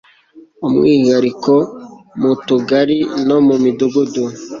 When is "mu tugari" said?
2.21-2.97